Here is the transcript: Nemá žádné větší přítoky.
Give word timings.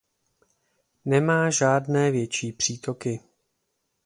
Nemá 1.05 1.49
žádné 1.49 2.11
větší 2.11 2.51
přítoky. 2.53 3.19